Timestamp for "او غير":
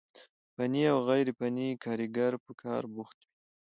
0.93-1.27